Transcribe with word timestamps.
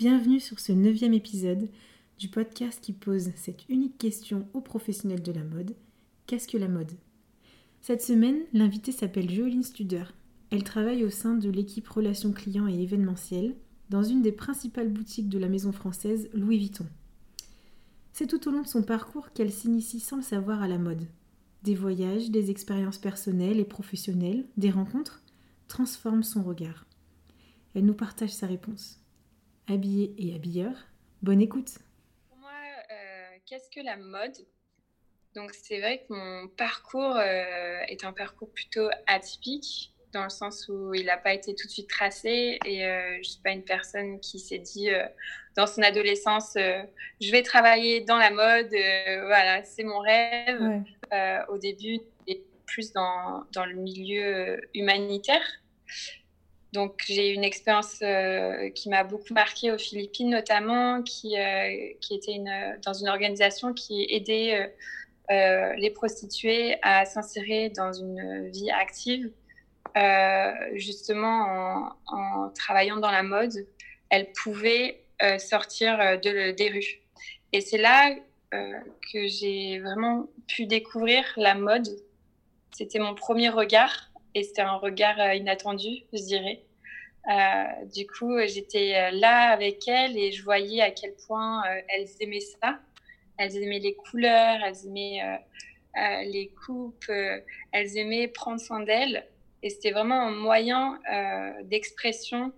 Bienvenue 0.00 0.40
sur 0.40 0.60
ce 0.60 0.72
neuvième 0.72 1.12
épisode 1.12 1.68
du 2.16 2.28
podcast 2.28 2.80
qui 2.80 2.94
pose 2.94 3.32
cette 3.36 3.68
unique 3.68 3.98
question 3.98 4.48
aux 4.54 4.62
professionnels 4.62 5.22
de 5.22 5.30
la 5.30 5.44
mode. 5.44 5.76
Qu'est-ce 6.26 6.48
que 6.48 6.56
la 6.56 6.68
mode? 6.68 6.92
Cette 7.82 8.00
semaine, 8.00 8.38
l'invitée 8.54 8.92
s'appelle 8.92 9.28
Joline 9.28 9.62
Studer. 9.62 10.04
Elle 10.48 10.64
travaille 10.64 11.04
au 11.04 11.10
sein 11.10 11.34
de 11.34 11.50
l'équipe 11.50 11.86
relations 11.86 12.32
clients 12.32 12.66
et 12.66 12.80
événementiel 12.80 13.54
dans 13.90 14.02
une 14.02 14.22
des 14.22 14.32
principales 14.32 14.88
boutiques 14.88 15.28
de 15.28 15.38
la 15.38 15.50
maison 15.50 15.70
française 15.70 16.30
Louis 16.32 16.56
Vuitton. 16.56 16.86
C'est 18.14 18.26
tout 18.26 18.48
au 18.48 18.52
long 18.52 18.62
de 18.62 18.68
son 18.68 18.82
parcours 18.82 19.34
qu'elle 19.34 19.52
s'initie 19.52 20.00
sans 20.00 20.16
le 20.16 20.22
savoir 20.22 20.62
à 20.62 20.68
la 20.68 20.78
mode. 20.78 21.08
Des 21.62 21.74
voyages, 21.74 22.30
des 22.30 22.50
expériences 22.50 22.96
personnelles 22.96 23.60
et 23.60 23.66
professionnelles, 23.66 24.46
des 24.56 24.70
rencontres 24.70 25.22
transforment 25.68 26.22
son 26.22 26.42
regard. 26.42 26.86
Elle 27.74 27.84
nous 27.84 27.92
partage 27.92 28.32
sa 28.32 28.46
réponse. 28.46 28.99
Habillée 29.70 30.12
et 30.18 30.34
habilleur, 30.34 30.72
bonne 31.22 31.40
écoute. 31.40 31.78
Pour 32.28 32.38
moi, 32.38 32.50
euh, 32.90 33.36
qu'est-ce 33.46 33.70
que 33.70 33.78
la 33.84 33.96
mode? 33.96 34.36
Donc 35.36 35.52
c'est 35.52 35.78
vrai 35.78 35.98
que 35.98 36.12
mon 36.12 36.48
parcours 36.48 37.14
euh, 37.16 37.78
est 37.86 38.02
un 38.04 38.12
parcours 38.12 38.50
plutôt 38.50 38.88
atypique 39.06 39.94
dans 40.12 40.24
le 40.24 40.28
sens 40.28 40.68
où 40.68 40.92
il 40.92 41.06
n'a 41.06 41.18
pas 41.18 41.34
été 41.34 41.54
tout 41.54 41.68
de 41.68 41.70
suite 41.70 41.88
tracé 41.88 42.58
et 42.66 42.84
euh, 42.84 43.12
je 43.12 43.18
ne 43.18 43.22
suis 43.22 43.40
pas 43.44 43.52
une 43.52 43.62
personne 43.62 44.18
qui 44.18 44.40
s'est 44.40 44.58
dit 44.58 44.88
dans 45.56 45.68
son 45.68 45.82
adolescence 45.82 46.54
je 46.56 47.30
vais 47.30 47.44
travailler 47.44 48.00
dans 48.00 48.18
la 48.18 48.30
mode, 48.30 48.70
voilà, 48.70 49.62
c'est 49.62 49.84
mon 49.84 50.00
rêve. 50.00 50.82
au 51.48 51.58
début, 51.58 52.00
et 52.26 52.42
plus 52.66 52.92
dans, 52.92 53.44
dans 53.52 53.66
le 53.66 53.76
milieu 53.76 54.60
humanitaire. 54.74 55.44
Donc 56.72 57.02
j'ai 57.06 57.30
une 57.30 57.42
expérience 57.42 57.98
euh, 58.02 58.70
qui 58.70 58.88
m'a 58.88 59.02
beaucoup 59.02 59.34
marquée 59.34 59.72
aux 59.72 59.78
Philippines 59.78 60.30
notamment, 60.30 61.02
qui, 61.02 61.36
euh, 61.36 61.92
était 62.10 62.40
dans 62.84 62.92
une 62.92 63.08
organisation 63.08 63.74
qui 63.74 64.06
aidait 64.08 64.72
euh, 65.30 65.74
les 65.74 65.90
prostituées 65.90 66.76
à 66.82 67.04
s'insérer 67.06 67.70
dans 67.70 67.92
une 67.92 68.48
vie 68.50 68.70
active, 68.70 69.32
justement 70.74 71.92
en, 72.06 72.50
travaillant 72.50 72.98
dans 72.98 73.10
la 73.10 73.24
mode, 73.24 73.52
elles 74.08 74.30
pouvaient 74.32 75.02
sortir 75.38 75.98
de, 76.20 76.52
des 76.52 76.68
rues. 76.68 77.02
Et 77.52 77.60
c'est 77.60 77.78
là 77.78 78.14
que 78.52 79.26
j'ai 79.26 79.80
vraiment 79.80 80.28
pu 80.46 80.66
découvrir 80.66 81.24
la 81.36 81.54
mode. 81.54 81.88
C'était 82.72 83.00
mon 83.00 83.14
premier 83.14 83.48
regard 83.48 84.10
et 84.34 84.44
c'était 84.44 84.62
un 84.62 84.76
regard 84.76 85.34
inattendu, 85.34 86.04
je 86.12 86.22
dirais. 86.22 86.62
Euh, 87.28 87.84
du 87.94 88.06
coup, 88.06 88.38
j'étais 88.46 88.94
euh, 88.96 89.10
là 89.12 89.50
avec 89.50 89.86
elles 89.86 90.16
et 90.16 90.32
je 90.32 90.42
voyais 90.42 90.80
à 90.80 90.90
quel 90.90 91.14
point 91.26 91.62
elles 91.88 92.08
aimaient 92.20 92.40
ça. 92.40 92.78
Elles 93.36 93.56
aimaient 93.56 93.78
les 93.78 93.94
couleurs, 93.94 94.60
elles 94.64 94.86
aimaient 94.86 95.40
les 96.24 96.52
coupes, 96.64 97.10
elles 97.72 97.96
aimaient 97.96 98.28
prendre 98.28 98.60
soin 98.60 98.80
d'elles. 98.80 99.26
Et 99.62 99.70
c'était 99.70 99.92
vraiment 99.92 100.20
un 100.20 100.30
moyen 100.30 101.00
d'expression, 101.64 102.52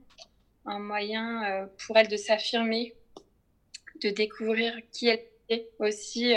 un 0.67 0.81
moyen 0.81 1.69
pour 1.87 1.97
elles 1.97 2.09
de 2.09 2.17
s'affirmer, 2.17 2.95
de 4.03 4.11
découvrir 4.11 4.75
qui 4.91 5.07
elles 5.07 5.25
étaient 5.49 5.69
aussi 5.79 6.35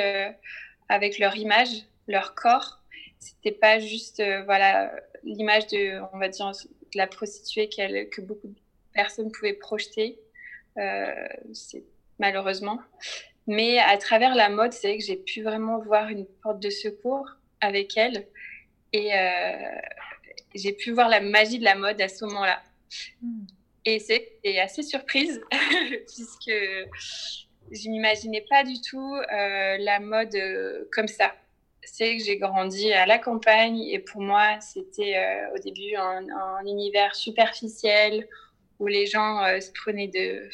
avec 0.89 1.17
leur 1.17 1.35
image, 1.35 1.87
leur 2.07 2.35
corps. 2.35 2.83
C'était 3.17 3.57
pas 3.57 3.79
juste 3.79 4.21
voilà 4.45 4.91
l'image 5.23 5.65
de, 5.67 5.99
on 6.13 6.19
va 6.19 6.29
dire, 6.29 6.51
de 6.95 6.97
la 6.97 7.07
prostituée 7.07 7.69
que 7.69 8.21
beaucoup 8.21 8.47
de 8.47 8.55
personnes 8.93 9.31
pouvaient 9.31 9.53
projeter, 9.53 10.17
euh, 10.77 11.27
malheureusement. 12.19 12.79
Mais 13.47 13.77
à 13.79 13.97
travers 13.97 14.33
la 14.33 14.49
mode, 14.49 14.73
c'est 14.73 14.97
que 14.97 15.03
j'ai 15.03 15.17
pu 15.17 15.43
vraiment 15.43 15.79
voir 15.79 16.09
une 16.09 16.25
porte 16.41 16.59
de 16.59 16.69
secours 16.69 17.29
avec 17.61 17.95
elle. 17.97 18.25
Et 18.93 19.13
euh, 19.13 19.51
j'ai 20.55 20.73
pu 20.73 20.91
voir 20.91 21.09
la 21.09 21.19
magie 21.19 21.59
de 21.59 21.65
la 21.65 21.75
mode 21.75 22.01
à 22.01 22.07
ce 22.07 22.25
moment-là. 22.25 22.63
Hmm. 23.21 23.45
Et 23.83 23.99
c'est 23.99 24.39
assez 24.59 24.81
surprise, 24.81 25.41
puisque 26.07 26.49
je 27.71 27.89
n'imaginais 27.89 28.45
pas 28.49 28.63
du 28.63 28.81
tout 28.81 29.15
euh, 29.15 29.77
la 29.77 29.99
mode 29.99 30.35
comme 30.91 31.07
ça 31.07 31.35
c'est 31.85 32.17
que 32.17 32.23
j'ai 32.23 32.37
grandi 32.37 32.91
à 32.91 33.05
la 33.05 33.19
campagne 33.19 33.81
et 33.81 33.99
pour 33.99 34.21
moi, 34.21 34.59
c'était 34.59 35.17
euh, 35.17 35.55
au 35.55 35.59
début 35.59 35.95
un, 35.95 36.65
univers 36.65 37.15
superficiel 37.15 38.27
où 38.79 38.87
les 38.87 39.05
gens 39.05 39.43
euh, 39.43 39.59
se 39.59 39.71
prenaient 39.71 40.07
de, 40.07 40.49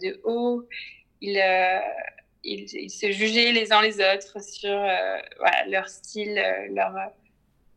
de 0.00 0.20
haut. 0.24 0.66
Euh, 1.22 1.78
ils, 2.44 2.66
ils, 2.74 2.90
se 2.90 3.10
jugeaient 3.12 3.52
les 3.52 3.72
uns 3.72 3.80
les 3.80 3.96
autres 4.00 4.42
sur 4.42 4.76
leur 5.68 5.88
style, 5.88 6.42
leur, 6.70 6.92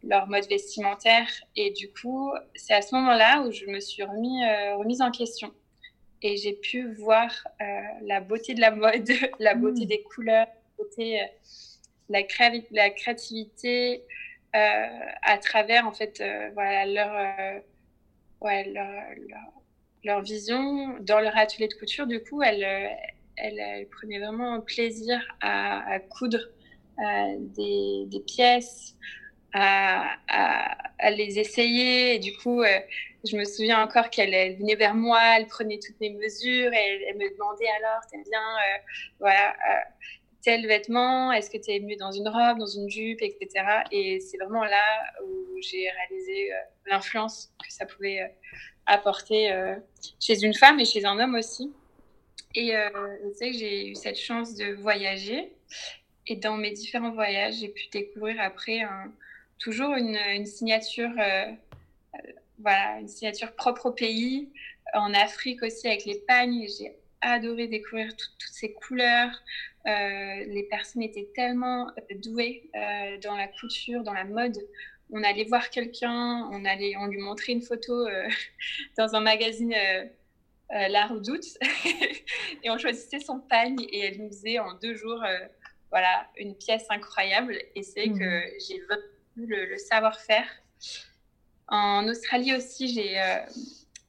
leur 0.03 0.27
mode 0.27 0.47
vestimentaire. 0.49 1.27
Et 1.55 1.71
du 1.71 1.91
coup, 1.91 2.31
c'est 2.55 2.73
à 2.73 2.81
ce 2.81 2.95
moment-là 2.95 3.43
où 3.43 3.51
je 3.51 3.67
me 3.67 3.79
suis 3.79 4.01
remis, 4.01 4.43
remise 4.75 5.01
en 5.01 5.11
question. 5.11 5.53
Et 6.23 6.37
j'ai 6.37 6.53
pu 6.53 6.91
voir 6.93 7.29
la 8.01 8.21
beauté 8.21 8.55
de 8.55 8.61
la 8.61 8.71
mode, 8.71 9.07
la 9.39 9.53
beauté 9.53 9.85
mmh. 9.85 9.87
des 9.87 10.01
couleurs, 10.01 10.47
la 10.47 10.83
beauté 10.83 11.21
la, 12.09 12.21
la 12.71 12.89
créativité 12.89 14.03
euh, 14.55 14.87
à 15.23 15.37
travers 15.37 15.85
en 15.85 15.91
fait 15.91 16.21
euh, 16.21 16.49
voilà 16.53 16.85
leur, 16.85 17.13
euh, 17.13 18.63
leur, 18.67 19.51
leur, 20.05 20.21
vision 20.21 20.97
dans 21.01 21.19
leur 21.19 21.35
atelier 21.35 21.67
de 21.67 21.73
couture 21.73 22.07
du 22.07 22.23
coup 22.23 22.41
elle, 22.41 22.63
elle, 23.35 23.87
prenait 23.89 24.19
vraiment 24.19 24.61
plaisir 24.61 25.19
à, 25.41 25.99
coudre 25.99 26.39
des, 27.57 28.23
pièces 28.25 28.95
à, 29.53 30.15
les 31.11 31.37
essayer. 31.37 32.19
Du 32.19 32.37
coup 32.37 32.63
je 33.25 33.35
me 33.35 33.43
souviens 33.43 33.83
encore 33.83 34.09
qu'elle 34.09 34.57
venait 34.57 34.75
vers 34.75 34.95
moi, 34.95 35.19
elle 35.37 35.47
prenait 35.47 35.79
toutes 35.79 35.99
mes 35.99 36.11
mesures 36.11 36.71
et 36.71 37.07
elle, 37.09 37.17
me 37.17 37.29
demandait 37.33 37.67
alors, 37.81 37.99
t'aimes 38.09 38.23
bien, 38.23 38.55
voilà, 39.19 39.53
tel 40.45 40.67
vêtement, 40.67 41.31
est-ce 41.31 41.49
que 41.49 41.57
tu 41.57 41.71
es 41.71 41.79
mieux 41.79 41.95
dans 41.95 42.11
une 42.11 42.29
robe, 42.29 42.59
dans 42.59 42.67
une 42.67 42.87
jupe, 42.87 43.21
etc. 43.23 43.65
Et 43.91 44.19
c'est 44.19 44.37
vraiment 44.37 44.63
là 44.63 44.85
où 45.23 45.59
j'ai 45.59 45.89
réalisé 45.89 46.53
euh, 46.53 46.57
l'influence 46.85 47.51
que 47.59 47.73
ça 47.73 47.87
pouvait 47.87 48.21
euh, 48.21 48.27
apporter 48.85 49.51
euh, 49.51 49.75
chez 50.19 50.43
une 50.43 50.53
femme 50.53 50.79
et 50.79 50.85
chez 50.85 51.03
un 51.03 51.17
homme 51.19 51.33
aussi. 51.33 51.73
Et 52.53 52.71
je 52.71 53.33
sais 53.33 53.51
que 53.51 53.57
j'ai 53.57 53.89
eu 53.89 53.95
cette 53.95 54.17
chance 54.17 54.55
de 54.55 54.75
voyager. 54.75 55.51
Et 56.27 56.37
dans 56.37 56.55
mes 56.55 56.71
différents 56.71 57.11
voyages, 57.11 57.55
j'ai 57.55 57.67
pu 57.67 57.87
découvrir 57.91 58.39
après 58.39 58.79
toujours 59.59 59.93
une, 59.95 60.45
signature, 60.45 61.11
voilà, 62.59 62.99
une 63.01 63.09
signature 63.09 63.51
propre 63.55 63.87
au 63.87 63.91
pays. 63.91 64.53
En 64.93 65.13
Afrique 65.13 65.63
aussi 65.63 65.85
avec 65.85 66.05
les 66.05 66.19
pagnes, 66.19 66.65
j'ai 66.79 66.95
adoré 67.31 67.67
découvrir 67.67 68.15
toutes 68.15 68.49
ces 68.51 68.73
couleurs, 68.73 69.31
euh, 69.87 70.43
les 70.47 70.63
personnes 70.69 71.03
étaient 71.03 71.29
tellement 71.35 71.89
euh, 71.89 72.15
douées 72.23 72.69
euh, 72.75 73.17
dans 73.19 73.35
la 73.35 73.47
couture, 73.47 74.03
dans 74.03 74.13
la 74.13 74.23
mode. 74.23 74.57
On 75.11 75.23
allait 75.23 75.43
voir 75.43 75.69
quelqu'un, 75.69 76.49
on 76.51 76.65
allait, 76.65 76.95
on 76.97 77.05
lui 77.05 77.19
montrait 77.19 77.53
une 77.53 77.61
photo 77.61 78.07
dans 78.97 79.15
un 79.15 79.21
magazine 79.21 79.75
La 80.71 81.05
Redoute 81.05 81.45
et 82.63 82.71
on 82.71 82.77
choisissait 82.79 83.19
son 83.19 83.39
pagne 83.39 83.79
et 83.89 84.05
elle 84.05 84.17
nous 84.17 84.29
faisait 84.29 84.57
en 84.57 84.73
deux 84.73 84.95
jours, 84.95 85.23
voilà, 85.91 86.27
une 86.37 86.55
pièce 86.55 86.87
incroyable. 86.89 87.55
Et 87.75 87.83
c'est 87.83 88.07
que 88.07 88.47
mmh. 88.47 88.59
j'ai 88.67 88.79
vu 89.37 89.45
le 89.45 89.77
savoir-faire. 89.77 90.47
En 91.67 92.07
Australie 92.07 92.55
aussi, 92.55 92.87
j'ai 92.87 93.19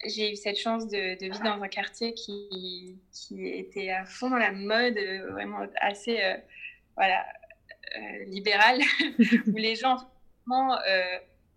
j'ai 0.05 0.33
eu 0.33 0.37
cette 0.37 0.59
chance 0.59 0.89
de, 0.89 1.19
vivre 1.19 1.43
dans 1.43 1.63
un 1.63 1.69
quartier 1.69 2.15
qui, 2.15 2.99
était 3.41 3.91
à 3.91 4.05
fond 4.05 4.31
dans 4.31 4.37
la 4.37 4.53
mode, 4.53 4.97
euh, 4.99 5.31
vraiment 5.33 5.67
assez 5.81 6.21
euh, 6.23 6.37
voilà, 6.97 7.25
euh, 7.97 8.25
libéral, 8.27 8.81
où 9.47 9.57
les 9.57 9.75
gens 9.75 9.99
euh, 10.49 11.03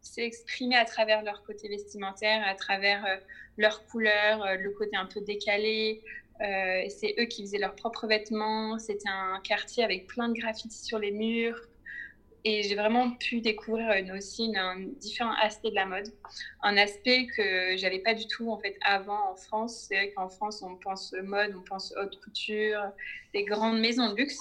s'exprimaient 0.01 0.77
à 0.77 0.85
travers 0.85 1.23
leur 1.23 1.43
côté 1.43 1.67
vestimentaire, 1.67 2.43
à 2.47 2.55
travers 2.55 3.05
leurs 3.57 3.85
couleurs, 3.87 4.55
le 4.57 4.69
côté 4.71 4.95
un 4.95 5.05
peu 5.05 5.21
décalé. 5.21 6.01
c'est 6.39 7.15
eux 7.19 7.25
qui 7.25 7.43
faisaient 7.43 7.57
leurs 7.57 7.75
propres 7.75 8.07
vêtements. 8.07 8.79
C'était 8.79 9.09
un 9.09 9.41
quartier 9.41 9.83
avec 9.83 10.07
plein 10.07 10.29
de 10.29 10.33
graffitis 10.33 10.85
sur 10.85 10.97
les 10.97 11.11
murs. 11.11 11.59
Et 12.45 12.63
j'ai 12.63 12.75
vraiment 12.75 13.11
pu 13.11 13.41
découvrir 13.41 13.91
aussi 14.15 14.53
un 14.55 14.79
différent 14.79 15.33
aspect 15.41 15.71
de 15.71 15.75
la 15.75 15.85
mode, 15.85 16.07
un 16.63 16.77
aspect 16.77 17.27
que 17.27 17.75
j'avais 17.75 17.99
pas 17.99 18.13
du 18.13 18.27
tout 18.27 18.49
en 18.49 18.57
fait 18.57 18.77
avant 18.81 19.31
en 19.31 19.35
France. 19.35 19.87
C'est 19.87 19.95
vrai 19.95 20.11
qu'en 20.11 20.29
France 20.29 20.61
on 20.61 20.75
pense 20.75 21.13
mode, 21.21 21.53
on 21.57 21.61
pense 21.61 21.93
haute 22.01 22.19
couture, 22.21 22.81
des 23.33 23.43
grandes 23.43 23.79
maisons 23.79 24.11
de 24.11 24.15
luxe. 24.15 24.39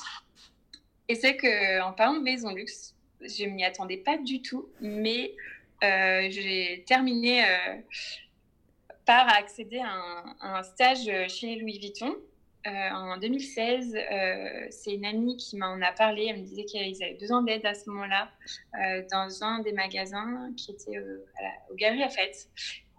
Et 1.08 1.14
c'est 1.14 1.36
que 1.36 1.82
en 1.82 1.92
parlant 1.92 2.14
de 2.18 2.22
maisons 2.22 2.52
de 2.52 2.56
luxe, 2.58 2.94
je 3.20 3.44
m'y 3.46 3.64
attendais 3.64 3.96
pas 3.96 4.16
du 4.16 4.42
tout, 4.42 4.68
mais 4.80 5.34
euh, 5.82 6.28
j'ai 6.30 6.84
terminé 6.86 7.44
euh, 7.44 7.74
par 9.06 9.28
accéder 9.28 9.80
à 9.80 10.24
un, 10.40 10.62
stage 10.62 11.10
chez 11.28 11.56
Louis 11.56 11.78
Vuitton. 11.78 12.14
En 12.66 13.16
2016, 13.18 13.96
c'est 14.70 14.94
une 14.94 15.04
amie 15.04 15.36
qui 15.36 15.56
m'en 15.56 15.80
a 15.80 15.92
parlé. 15.92 16.26
Elle 16.30 16.40
me 16.40 16.44
disait 16.44 16.64
qu'ils 16.64 17.02
avaient 17.02 17.18
besoin 17.18 17.42
d'aide 17.42 17.64
à 17.64 17.74
ce 17.74 17.88
moment-là 17.90 18.30
dans 19.10 19.44
un 19.44 19.60
des 19.60 19.72
magasins 19.72 20.50
qui 20.56 20.72
était 20.72 20.98
au 21.70 21.74
Galerie 21.74 22.00
Lafayette. 22.00 22.48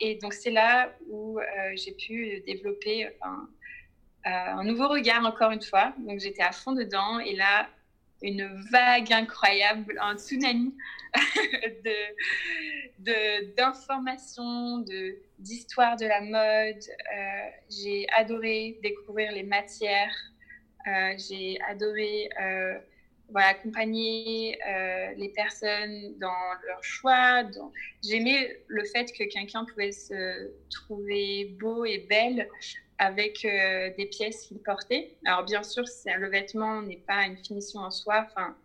Et 0.01 0.15
donc, 0.15 0.33
c'est 0.33 0.51
là 0.51 0.93
où 1.09 1.39
j'ai 1.75 1.91
pu 1.91 2.41
développer 2.47 3.09
un 4.25 4.63
nouveau 4.63 4.87
regard, 4.87 5.25
encore 5.25 5.51
une 5.51 5.61
fois. 5.61 5.93
Donc, 5.99 6.19
j'étais 6.19 6.43
à 6.43 6.51
fond 6.51 6.71
dedans. 6.71 7.19
Et 7.19 7.35
là, 7.35 7.67
une 8.21 8.45
vague 8.71 9.13
incroyable, 9.13 9.97
un 10.01 10.17
tsunami 10.17 10.75
d'informations, 13.55 14.79
de, 14.79 15.17
d'histoire 15.37 15.95
de, 15.95 16.05
la 16.05 16.21
mode. 16.21 16.83
Euh, 17.15 17.49
j'ai 17.69 18.07
adoré 18.15 18.79
découvrir 18.83 19.31
les 19.31 19.43
matières. 19.43 20.15
Euh, 20.87 21.13
j'ai 21.17 21.57
adoré 21.67 22.29
euh, 22.41 22.77
accompagner 23.35 24.57
les 25.15 25.29
personnes 25.29 26.17
dans 26.19 26.33
leur 26.67 26.83
choix. 26.83 27.43
J'aimais 28.03 28.59
le 28.67 28.83
fait 28.85 29.11
que 29.11 29.23
quelqu'un 29.23 29.65
pouvait 29.65 29.91
se 29.91 30.51
trouver 30.69 31.55
beau 31.59 31.85
et 31.85 31.99
belle 32.09 32.47
avec 32.99 33.45
euh, 33.45 33.89
des 33.97 34.05
pièces 34.05 34.47
qu'il 34.47 34.59
portait. 34.59 35.15
Alors 35.25 35.43
bien 35.43 35.63
sûr, 35.63 35.83
le 36.05 36.29
vêtement 36.29 36.81
n'est 36.81 36.97
pas 36.97 37.25
une 37.25 37.37
finition 37.37 37.79
en 37.79 37.91
soi, 37.91 38.25
enfin, 38.29 38.55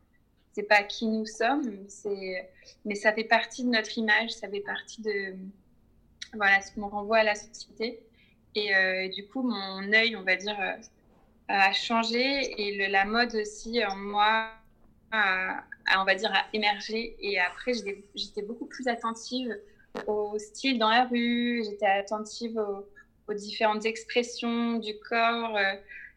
c'est 0.53 0.65
pas 0.65 0.83
qui 0.83 1.07
nous 1.07 1.25
sommes, 1.25 1.87
mais 2.85 2.95
ça 2.95 3.13
fait 3.13 3.25
partie 3.25 3.65
de 3.65 3.71
notre 3.71 3.97
image, 3.97 4.31
ça 4.31 4.49
fait 4.49 4.61
partie 4.61 5.03
de 5.03 5.35
voilà 6.35 6.61
ce 6.61 6.73
qu'on 6.73 6.89
renvoie 6.89 7.19
à 7.19 7.25
la 7.25 7.35
société. 7.35 8.01
Et 8.57 8.75
euh, 8.75 9.09
du 9.09 9.27
coup, 9.27 9.43
mon 9.43 9.93
œil, 9.93 10.17
on 10.17 10.23
va 10.23 10.37
dire, 10.37 10.61
euh, 10.61 10.77
a 11.49 11.73
changé 11.73 12.21
et 12.61 12.89
la 12.89 13.05
mode 13.05 13.35
aussi 13.35 13.85
en 13.85 13.97
moi 13.97 14.51
on 15.97 16.05
va 16.05 16.15
dire, 16.15 16.33
a 16.33 16.45
émergé. 16.53 17.17
Et 17.21 17.39
après, 17.39 17.73
j'étais 18.15 18.43
beaucoup 18.43 18.67
plus 18.67 18.89
attentive 18.89 19.57
au 20.09 20.37
style 20.39 20.79
dans 20.79 20.91
la 20.91 21.05
rue, 21.05 21.63
j'étais 21.65 21.87
attentive 21.87 22.57
au 22.57 22.85
aux 23.29 23.35
différentes 23.35 23.85
expressions 23.87 24.75
du 24.75 24.99
corps. 24.99 25.57
Euh, 25.57 25.75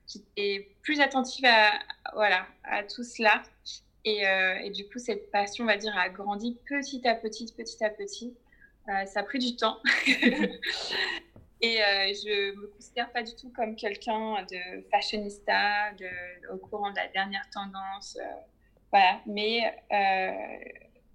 j'étais 0.07 0.69
plus 0.81 0.99
attentive 0.99 1.45
à, 1.45 1.71
voilà, 2.13 2.47
à 2.63 2.83
tout 2.83 3.03
cela. 3.03 3.43
Et, 4.05 4.27
euh, 4.27 4.59
et, 4.63 4.69
du 4.69 4.87
coup, 4.87 4.99
cette 4.99 5.31
passion, 5.31 5.65
on 5.65 5.67
va 5.67 5.77
dire, 5.77 5.97
a 5.97 6.09
grandi 6.09 6.57
petit 6.67 7.05
à 7.07 7.15
petit, 7.15 7.51
petit 7.51 7.83
à 7.83 7.89
petit. 7.89 8.35
Euh, 8.87 9.05
ça 9.05 9.19
a 9.19 9.23
pris 9.23 9.39
du 9.39 9.55
temps. 9.55 9.79
et 11.61 11.77
je 11.81 12.55
me 12.55 12.67
considère 12.67 13.11
pas 13.11 13.23
du 13.23 13.35
tout 13.35 13.49
comme 13.49 13.75
quelqu'un 13.75 14.45
de 14.49 14.89
fashionista, 14.91 15.91
de, 15.93 16.07
au 16.53 16.57
courant 16.57 16.91
de 16.91 16.95
la 16.95 17.07
dernière 17.09 17.49
tendance. 17.49 18.17
voilà. 18.91 19.19
Mais 19.25 19.73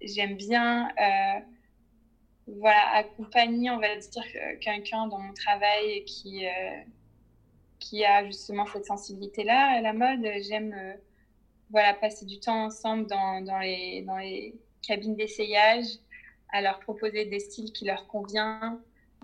j'aime 0.01 0.35
bien 0.35 0.89
voilà, 2.47 2.95
accompagner, 2.95 3.69
on 3.69 3.79
va 3.79 3.95
dire, 3.95 4.23
quelqu'un 4.59 5.07
dans 5.07 5.19
mon 5.19 5.33
travail 5.33 6.03
qui, 6.05 6.45
euh, 6.45 6.81
qui 7.79 8.03
a 8.03 8.25
justement 8.25 8.65
cette 8.65 8.85
sensibilité-là 8.85 9.77
à 9.77 9.81
la 9.81 9.93
mode. 9.93 10.25
J'aime 10.41 10.73
euh, 10.73 10.93
voilà, 11.69 11.93
passer 11.93 12.25
du 12.25 12.39
temps 12.39 12.65
ensemble 12.65 13.07
dans, 13.07 13.41
dans, 13.41 13.59
les, 13.59 14.01
dans 14.01 14.17
les 14.17 14.55
cabines 14.85 15.15
d'essayage, 15.15 15.85
à 16.51 16.61
leur 16.61 16.79
proposer 16.79 17.25
des 17.25 17.39
styles 17.39 17.71
qui 17.71 17.85
leur 17.85 18.07
conviennent. 18.07 18.79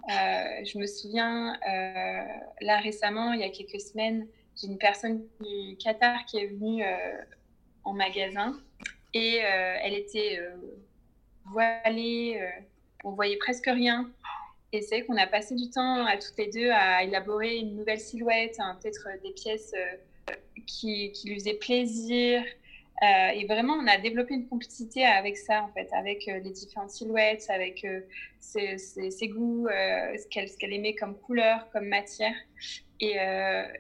Euh, 0.10 0.66
je 0.66 0.77
me 0.77 0.88
souviens, 0.88 1.60
là 2.62 2.80
récemment, 2.80 3.33
il 3.33 3.42
y 3.42 3.44
a 3.44 3.50
quelques 3.50 3.81
semaines, 3.81 4.27
j'ai 4.56 4.68
une 4.68 4.77
personne 4.77 5.27
du 5.42 5.77
Qatar 5.77 6.25
qui 6.25 6.38
est 6.38 6.48
venue 6.48 6.83
en 7.83 7.94
magasin 7.94 8.57
et 9.13 9.36
elle 9.36 9.94
était 9.94 10.39
voilée 11.45 12.42
on 13.03 13.11
voyait 13.11 13.37
presque 13.37 13.67
rien. 13.67 14.09
Et 14.71 14.81
c'est 14.81 15.03
qu'on 15.03 15.17
a 15.17 15.25
passé 15.25 15.55
du 15.55 15.69
temps 15.69 16.05
à 16.05 16.17
toutes 16.17 16.37
les 16.37 16.47
deux 16.47 16.69
à 16.69 17.03
élaborer 17.03 17.57
une 17.57 17.75
nouvelle 17.75 17.99
silhouette, 17.99 18.57
hein, 18.59 18.77
peut-être 18.81 19.07
euh, 19.07 19.17
des 19.23 19.31
pièces 19.31 19.73
euh, 19.75 20.33
qui, 20.67 21.11
lui 21.25 21.35
faisaient 21.35 21.55
plaisir. 21.55 22.43
Euh, 23.01 23.29
et 23.29 23.45
vraiment, 23.45 23.73
on 23.73 23.87
a 23.87 23.97
développé 23.97 24.35
une 24.35 24.47
complicité 24.47 25.05
avec 25.05 25.37
ça, 25.37 25.63
en 25.63 25.69
fait, 25.69 25.87
avec 25.93 26.25
les 26.25 26.51
différentes 26.51 26.91
silhouettes, 26.91 27.45
avec 27.49 27.87
ses, 28.39 28.75
goûts, 29.29 29.67
ce 29.69 30.27
qu'elle 30.27 30.73
aimait 30.73 30.95
comme 30.95 31.17
couleur, 31.17 31.69
comme 31.71 31.85
matière. 31.85 32.35
Et, 32.99 33.15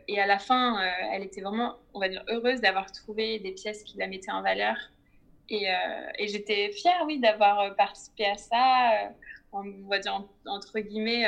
et 0.07 0.19
à 0.21 0.25
la 0.25 0.39
fin, 0.39 0.79
elle 1.11 1.23
était 1.23 1.41
vraiment, 1.41 1.75
on 1.93 1.99
va 1.99 2.07
dire, 2.07 2.23
heureuse 2.29 2.61
d'avoir 2.61 2.93
trouvé 2.93 3.39
des 3.39 3.51
pièces 3.51 3.83
qui 3.83 3.97
la 3.97 4.07
mettaient 4.07 4.31
en 4.31 4.41
valeur 4.41 4.77
et, 5.49 5.69
euh, 5.69 5.73
et 6.17 6.27
j'étais 6.27 6.71
fière, 6.71 7.03
oui, 7.05 7.19
d'avoir 7.19 7.59
euh, 7.59 7.71
participé 7.71 8.25
à 8.25 8.37
ça. 8.37 8.91
Euh, 8.93 9.09
on 9.51 9.63
va 9.87 9.99
dire, 9.99 10.23
entre 10.45 10.79
guillemets, 10.79 11.25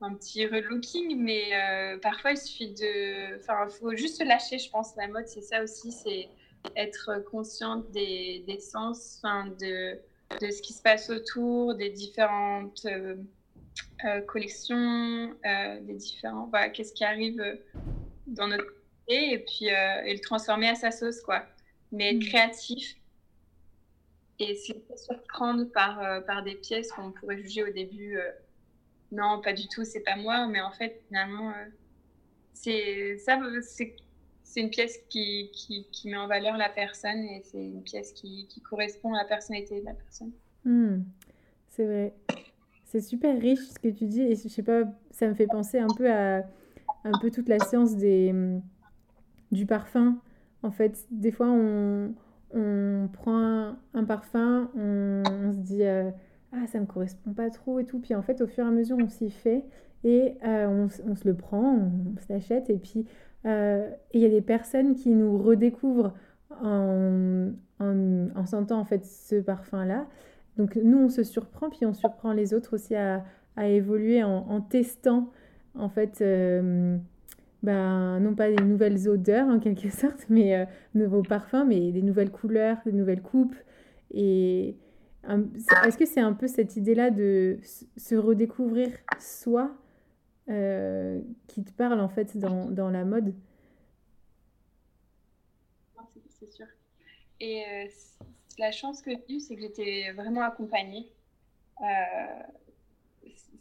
un 0.00 0.14
petit 0.14 0.46
relooking, 0.46 1.16
mais 1.18 1.50
parfois 2.00 2.30
il 2.30 2.36
suffit 2.36 2.72
de. 2.74 3.40
Enfin, 3.40 3.66
il 3.68 3.74
faut 3.76 3.96
juste 3.96 4.18
se 4.18 4.22
lâcher, 4.22 4.60
je 4.60 4.70
pense. 4.70 4.94
La 4.94 5.08
mode, 5.08 5.26
c'est 5.26 5.42
ça 5.42 5.60
aussi, 5.60 5.90
c'est 5.90 6.28
être 6.76 7.24
consciente 7.32 7.90
des, 7.90 8.44
des 8.46 8.60
sens, 8.60 9.20
de, 9.58 9.98
de 10.40 10.50
ce 10.52 10.62
qui 10.62 10.72
se 10.72 10.80
passe 10.80 11.10
autour, 11.10 11.74
des 11.74 11.90
différentes 11.90 12.86
collections, 14.28 15.34
des 15.80 15.94
différents. 15.94 16.46
Voilà, 16.50 16.68
qu'est-ce 16.68 16.92
qui 16.92 17.02
arrive 17.02 17.42
dans 18.28 18.46
notre 18.46 18.66
et 19.08 19.40
puis 19.40 19.66
et 19.66 20.14
le 20.14 20.20
transformer 20.20 20.68
à 20.68 20.76
sa 20.76 20.92
sauce, 20.92 21.20
quoi. 21.20 21.42
Mais 21.90 22.14
être 22.14 22.22
mmh. 22.22 22.28
créatif 22.28 22.96
et 24.38 24.54
se 24.54 24.72
surprendre 24.96 25.64
par, 25.72 26.02
euh, 26.02 26.20
par 26.20 26.42
des 26.42 26.54
pièces 26.54 26.90
qu'on 26.92 27.12
pourrait 27.12 27.38
juger 27.38 27.62
au 27.62 27.72
début, 27.72 28.16
euh, 28.16 28.30
non, 29.12 29.40
pas 29.40 29.52
du 29.52 29.68
tout, 29.68 29.84
c'est 29.84 30.00
pas 30.00 30.16
moi, 30.16 30.46
mais 30.46 30.60
en 30.60 30.72
fait, 30.72 31.02
finalement, 31.06 31.50
euh, 31.50 31.64
c'est 32.52 33.18
ça, 33.18 33.38
c'est 33.62 34.60
une 34.60 34.70
pièce 34.70 34.98
qui, 35.08 35.50
qui, 35.52 36.08
met 36.08 36.16
en 36.16 36.26
valeur 36.26 36.56
la 36.56 36.68
personne 36.68 37.24
et 37.24 37.42
c'est 37.44 37.62
une 37.62 37.82
pièce 37.82 38.12
qui, 38.12 38.46
qui, 38.48 38.60
correspond 38.60 39.14
à 39.14 39.18
la 39.18 39.24
personnalité 39.24 39.80
de 39.80 39.84
la 39.84 39.94
personne. 39.94 40.32
Hmm, 40.64 41.02
c'est 41.70 41.84
vrai. 41.84 42.14
C'est 42.84 43.00
super 43.00 43.40
riche 43.40 43.60
ce 43.60 43.78
que 43.78 43.88
tu 43.88 44.06
dis 44.06 44.22
et 44.22 44.36
je 44.36 44.48
sais 44.48 44.62
pas, 44.62 44.82
ça 45.10 45.26
me 45.28 45.34
fait 45.34 45.46
penser 45.46 45.78
un 45.78 45.92
peu 45.96 46.10
à 46.10 46.44
un 47.04 47.18
peu 47.18 47.30
toute 47.30 47.48
la 47.48 47.58
science 47.58 47.96
des, 47.96 48.34
du 49.52 49.66
parfum. 49.66 50.18
En 50.62 50.70
fait, 50.70 51.06
des 51.10 51.30
fois, 51.30 51.48
on, 51.48 52.14
on 52.54 53.08
prend 53.12 53.74
un, 53.94 54.04
parfum, 54.04 54.70
on, 54.76 55.52
se 55.52 55.58
dit 55.58 55.84
euh, 55.84 56.10
ah 56.52 56.66
ça 56.66 56.78
me 56.80 56.86
correspond 56.86 57.32
pas 57.32 57.50
trop 57.50 57.80
et 57.80 57.84
tout, 57.84 57.98
puis 57.98 58.14
en 58.14 58.22
fait 58.22 58.40
au 58.40 58.46
fur 58.46 58.64
et 58.64 58.68
à 58.68 58.70
mesure 58.70 58.96
on 59.00 59.08
s'y 59.08 59.30
fait 59.30 59.64
et 60.04 60.36
euh, 60.46 60.86
on, 61.06 61.14
se 61.16 61.26
le 61.26 61.34
prend, 61.34 61.74
on, 61.74 62.20
se 62.20 62.32
l'achète 62.32 62.70
et 62.70 62.78
puis 62.78 63.06
euh, 63.46 63.90
il 64.12 64.20
y 64.20 64.26
a 64.26 64.28
des 64.28 64.40
personnes 64.40 64.94
qui 64.94 65.10
nous 65.10 65.36
redécouvrent 65.36 66.14
en, 66.62 67.50
en, 67.80 68.46
sentant 68.46 68.78
en 68.78 68.84
fait 68.84 69.04
ce 69.04 69.36
parfum 69.36 69.84
là. 69.84 70.06
Donc 70.56 70.76
nous 70.76 70.98
on 70.98 71.08
se 71.08 71.24
surprend 71.24 71.70
puis 71.70 71.84
on 71.84 71.94
surprend 71.94 72.32
les 72.32 72.54
autres 72.54 72.74
aussi 72.74 72.94
à, 72.94 73.24
à 73.56 73.66
évoluer 73.66 74.22
en, 74.22 74.46
en, 74.48 74.60
testant 74.60 75.30
en 75.74 75.88
fait 75.88 76.22
ben, 77.64 78.20
non 78.20 78.34
pas 78.34 78.50
des 78.50 78.62
nouvelles 78.62 79.08
odeurs 79.08 79.48
en 79.48 79.58
quelque 79.58 79.88
sorte, 79.90 80.26
mais 80.28 80.54
euh, 80.54 80.66
nouveaux 80.94 81.22
parfums, 81.22 81.64
mais 81.66 81.92
des 81.92 82.02
nouvelles 82.02 82.30
couleurs, 82.30 82.76
des 82.84 82.92
nouvelles 82.92 83.22
coupes. 83.22 83.56
Et 84.10 84.76
est-ce 85.26 85.96
que 85.96 86.04
c'est 86.04 86.20
un 86.20 86.34
peu 86.34 86.46
cette 86.46 86.76
idée-là 86.76 87.10
de 87.10 87.58
se 87.96 88.14
redécouvrir 88.14 88.90
soi 89.18 89.74
euh, 90.50 91.22
qui 91.46 91.64
te 91.64 91.72
parle 91.72 92.00
en 92.00 92.10
fait 92.10 92.36
dans, 92.36 92.66
dans 92.70 92.90
la 92.90 93.06
mode? 93.06 93.34
C'est 96.28 96.52
sûr. 96.52 96.66
Et 97.40 97.64
euh, 97.64 97.86
la 98.58 98.72
chance 98.72 99.00
que 99.00 99.10
j'ai 99.10 99.36
eue, 99.36 99.40
c'est 99.40 99.54
que 99.54 99.62
j'étais 99.62 100.12
vraiment 100.12 100.42
accompagnée. 100.42 101.10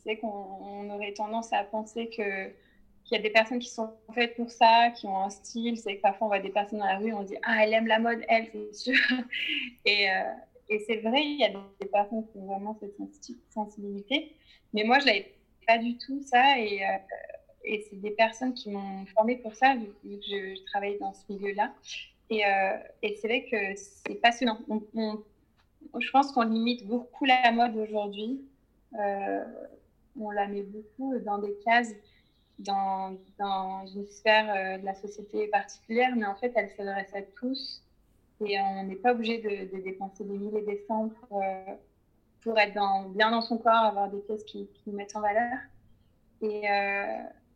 c'est 0.04 0.18
qu'on 0.18 0.90
aurait 0.90 1.14
tendance 1.14 1.54
à 1.54 1.64
penser 1.64 2.10
que 2.10 2.52
il 3.12 3.16
y 3.16 3.20
a 3.20 3.22
des 3.22 3.30
personnes 3.30 3.60
qui 3.60 3.70
sont 3.70 3.92
faites 4.14 4.36
pour 4.36 4.50
ça, 4.50 4.90
qui 4.92 5.06
ont 5.06 5.18
un 5.18 5.30
style. 5.30 5.78
C'est 5.78 5.98
que 5.98 6.02
parfois 6.02 6.28
on 6.28 6.30
voit 6.30 6.40
des 6.40 6.50
personnes 6.50 6.80
dans 6.80 6.86
la 6.86 6.98
rue, 6.98 7.14
on 7.14 7.24
dit 7.24 7.38
ah 7.44 7.64
elle 7.64 7.74
aime 7.74 7.88
la 7.88 8.00
mode, 8.00 8.22
elle 8.28 8.50
c'est 8.52 8.74
sûr. 8.74 8.96
et, 9.86 10.10
euh, 10.10 10.34
et 10.70 10.80
c'est 10.88 10.98
vrai, 10.98 11.22
il 11.22 11.40
y 11.40 11.46
a 11.46 11.50
des 11.80 11.88
personnes 11.88 12.26
qui 12.28 12.38
ont 12.38 12.46
vraiment 12.46 12.78
cette 12.80 12.96
sensibilité. 13.50 14.36
Mais 14.74 14.84
moi 14.84 15.00
je 15.00 15.06
l'avais 15.06 15.34
pas 15.68 15.78
du 15.78 15.98
tout 15.98 16.22
ça 16.24 16.60
et, 16.60 16.84
euh, 16.84 16.98
et 17.64 17.86
c'est 17.90 18.02
des 18.02 18.12
personnes 18.12 18.54
qui 18.54 18.70
m'ont 18.70 19.06
formée 19.14 19.38
pour 19.38 19.56
ça 19.56 19.76
vu 19.76 19.88
que 20.04 20.22
je, 20.22 20.66
travaille 20.66 20.98
dans 21.00 21.14
ce 21.14 21.32
milieu-là. 21.32 21.74
Et, 22.30 22.46
euh, 22.46 22.78
et 23.02 23.16
c'est 23.16 23.28
vrai 23.28 23.46
que 23.46 23.76
c'est 23.76 24.16
passionnant. 24.16 24.60
je 26.00 26.12
pense 26.12 26.32
qu'on 26.32 26.44
limite 26.44 26.88
beaucoup 26.88 27.26
la 27.26 27.52
mode 27.52 27.76
aujourd'hui 27.78 28.42
on 30.20 30.32
la 30.32 30.48
met 30.48 30.64
beaucoup 30.64 31.18
dans 31.20 31.38
des 31.38 31.56
cases, 31.66 31.94
dans, 32.60 33.18
dans 33.40 33.86
une 33.88 34.06
sphère 34.06 34.80
de 34.80 34.86
la 34.86 34.94
société 34.96 35.48
particulière, 35.48 36.16
mais 36.16 36.26
en 36.26 36.36
fait, 36.36 36.52
elle 36.56 36.70
s'adresse 36.72 37.14
à 37.16 37.22
tous 37.40 37.84
et 38.42 38.60
on 38.60 38.84
n'est 38.84 38.96
pas 38.96 39.14
obligé 39.14 39.40
de, 39.40 39.82
dépenser 39.82 40.24
des 40.24 40.38
milliers 40.38 40.62
des 40.64 40.84
cents 40.88 41.10
pour, 41.10 41.44
pour 42.42 42.60
être 42.60 42.74
dans, 42.74 43.10
bien 43.10 43.32
dans 43.32 43.42
son 43.42 43.58
corps, 43.58 43.74
avoir 43.74 44.10
des 44.10 44.20
pièces 44.20 44.44
qui, 44.44 44.68
nous 44.86 44.94
mettent 44.94 45.16
en 45.16 45.22
valeur. 45.22 45.60
Et, 46.42 46.66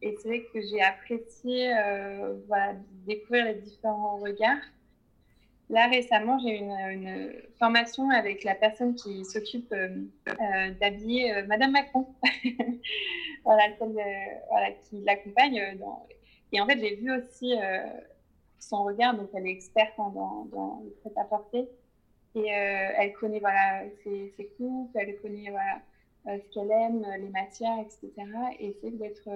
et 0.02 0.16
c'est 0.18 0.28
vrai 0.28 0.46
que 0.54 0.62
j'ai 0.62 0.82
apprécié 0.82 1.74
voilà, 2.48 2.74
découvrir 3.06 3.46
les 3.46 3.56
différents 3.56 4.18
regards. 4.18 4.64
Là, 5.70 5.88
récemment, 5.88 6.40
j'ai 6.40 6.60
eu 6.60 6.64
une, 6.64 7.34
formation 7.60 8.10
avec 8.10 8.46
la 8.46 8.56
personne 8.56 8.96
qui 8.96 9.26
s'occupe 9.26 9.72
euh, 9.74 9.90
euh, 10.30 10.72
d'habiller 10.80 11.34
euh, 11.34 11.46
Madame 11.46 11.72
Macron, 11.72 12.08
voilà, 13.44 13.64
voilà, 13.80 14.72
qui 14.84 15.02
l'accompagne. 15.02 15.78
Et 16.54 16.62
en 16.62 16.66
fait, 16.68 16.80
j'ai 16.80 16.96
vu 16.96 17.12
aussi 17.12 17.54
son 18.60 18.86
regard, 18.86 19.16
donc 19.18 19.30
elle 19.34 19.48
est 19.48 19.52
experte 19.52 19.98
dans, 19.98 20.46
dans 20.46 20.82
le 20.86 20.92
prêt-à-porter. 21.02 21.68
Et 22.36 22.48
elle 22.48 23.14
connaît 23.14 23.40
voilà, 23.40 23.84
ses, 24.04 24.34
ses, 24.38 24.48
coupes, 24.58 24.96
elle 24.96 25.20
connaît 25.20 25.50
voilà, 25.50 25.82
ce 26.26 26.54
qu'elle 26.54 26.72
aime, 26.72 27.06
les 27.20 27.30
matières, 27.30 27.80
etc. 27.80 28.14
Et 28.60 28.78
c'est 28.82 28.98
d'être 28.98 29.28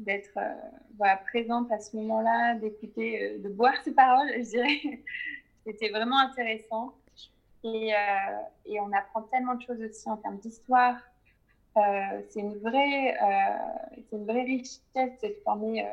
d'être 0.00 0.36
euh, 0.36 0.54
voilà, 0.96 1.16
présente 1.16 1.70
à 1.70 1.78
ce 1.78 1.96
moment-là, 1.96 2.54
d'écouter, 2.54 3.22
euh, 3.22 3.38
de 3.38 3.48
boire 3.48 3.74
ses 3.84 3.92
paroles, 3.92 4.28
je 4.36 4.50
dirais. 4.50 4.80
C'était 5.66 5.90
vraiment 5.90 6.18
intéressant. 6.18 6.94
Et, 7.62 7.94
euh, 7.94 7.96
et, 8.64 8.80
on 8.80 8.90
apprend 8.92 9.22
tellement 9.22 9.54
de 9.54 9.62
choses 9.62 9.80
aussi 9.82 10.08
en 10.08 10.16
termes 10.16 10.38
d'histoire. 10.38 10.96
c'est 11.74 12.40
une 12.40 12.56
vraie, 12.58 13.14
une 14.12 14.24
vraie 14.24 14.44
richesse 14.44 14.80
d'être 15.20 15.42
formée 15.44 15.86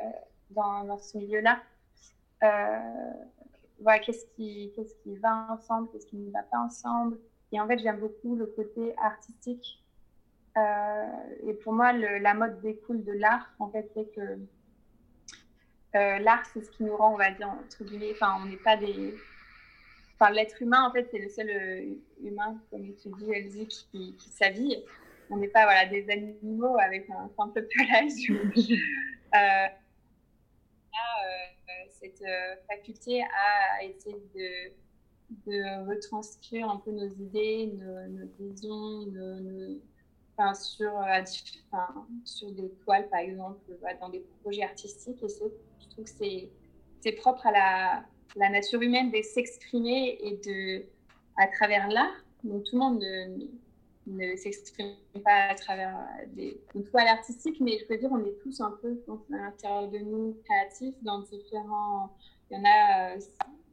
dans, 0.50 0.84
dans, 0.84 0.98
ce 0.98 1.18
milieu-là. 1.18 1.60
voilà, 2.40 3.98
qu'est-ce 3.98 4.24
qui, 4.34 4.72
qu'est-ce 4.74 4.94
qui 5.02 5.16
va 5.16 5.46
ensemble, 5.50 5.90
qu'est-ce 5.90 6.06
qui 6.06 6.16
ne 6.16 6.30
va 6.30 6.42
pas 6.42 6.58
ensemble. 6.58 7.18
Et 7.52 7.60
en 7.60 7.66
fait, 7.66 7.78
j'aime 7.78 8.00
beaucoup 8.00 8.34
le 8.34 8.46
côté 8.46 8.94
artistique 8.96 9.84
et 10.56 11.54
pour 11.62 11.72
moi, 11.72 11.92
la 11.92 12.34
mode 12.34 12.60
découle 12.60 13.04
de 13.04 13.12
l'art. 13.12 13.54
En 13.58 13.70
fait, 13.70 13.90
c'est 13.94 14.10
que 14.14 14.38
euh, 15.96 16.18
l'art, 16.18 16.44
c'est 16.52 16.62
ce 16.62 16.70
qui 16.70 16.84
nous 16.84 16.96
rend, 16.96 17.14
on 17.14 17.16
va 17.16 17.30
dire, 17.30 17.48
entre 17.48 17.84
guillemets, 17.84 18.12
enfin, 18.12 18.38
on 18.42 18.46
n'est 18.46 18.56
pas 18.56 18.76
des. 18.76 19.14
Enfin, 20.14 20.30
l'être 20.32 20.60
humain, 20.60 20.84
en 20.84 20.92
fait, 20.92 21.08
c'est 21.10 21.18
le 21.18 21.28
seul 21.28 21.48
euh, 21.48 21.94
humain, 22.22 22.60
comme 22.70 22.94
tu 22.96 23.08
dis, 23.18 23.32
Elsie, 23.32 23.66
qui, 23.66 24.14
qui 24.16 24.30
s'habille. 24.30 24.84
On 25.30 25.36
n'est 25.36 25.48
pas 25.48 25.64
voilà, 25.64 25.86
des 25.86 26.08
animaux 26.10 26.76
avec 26.78 27.08
un 27.10 27.30
simple 27.36 27.66
pelage. 27.76 28.12
euh, 29.34 29.66
cette 32.00 32.22
faculté 32.68 33.22
à 33.22 33.82
essayer 33.84 34.22
de, 34.34 34.70
de 35.50 35.88
retranscrire 35.88 36.68
un 36.70 36.76
peu 36.76 36.92
nos 36.92 37.08
idées, 37.08 37.72
nos, 37.74 38.08
nos 38.08 38.26
visions, 38.38 39.06
nos, 39.06 39.80
sur, 40.54 40.96
euh, 40.96 41.22
sur 42.24 42.52
des 42.52 42.70
toiles, 42.84 43.08
par 43.08 43.20
exemple, 43.20 43.58
dans 44.00 44.08
des 44.08 44.24
projets 44.42 44.62
artistiques. 44.62 45.22
Et 45.22 45.28
je 45.28 45.88
trouve 45.90 46.04
que 46.04 46.50
c'est 47.00 47.12
propre 47.12 47.46
à 47.46 47.52
la, 47.52 48.04
la, 48.36 48.48
nature 48.50 48.80
humaine 48.82 49.10
de 49.10 49.22
s'exprimer 49.22 50.18
et 50.20 50.36
de, 50.36 50.84
à 51.36 51.46
travers 51.48 51.88
l'art. 51.88 52.24
Donc 52.44 52.64
tout 52.64 52.76
le 52.76 52.78
monde 52.78 53.00
ne, 53.00 53.46
ne 54.06 54.36
s'exprime 54.36 54.94
pas 55.24 55.48
à 55.50 55.54
travers 55.54 55.96
des, 56.28 56.60
toiles 56.90 57.08
artistiques, 57.08 57.60
mais 57.60 57.78
je 57.78 57.86
peux 57.86 57.98
dire 57.98 58.10
on 58.12 58.24
est 58.24 58.38
tous 58.42 58.60
un 58.60 58.72
peu 58.82 59.00
à 59.32 59.36
l'intérieur 59.36 59.90
de 59.90 59.98
nous 59.98 60.36
créatifs 60.44 60.94
dans 61.02 61.20
différents. 61.20 62.14
Il 62.50 62.58
y 62.58 62.60
en 62.60 62.64
a, 62.64 63.14
euh, 63.14 63.20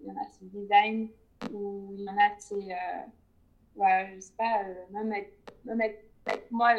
il 0.02 0.08
y 0.08 0.12
en 0.12 0.16
a 0.16 0.26
c'est 0.32 0.50
design 0.52 1.10
ou 1.54 1.94
il 1.98 2.04
y 2.04 2.10
en 2.10 2.18
a 2.18 2.30
c'est, 2.40 2.56
euh, 2.56 3.06
ouais, 3.76 4.14
je 4.16 4.20
sais 4.22 4.34
pas, 4.38 4.64
même 4.92 5.14
même 5.66 5.82
être 5.82 6.05
moi, 6.52 6.74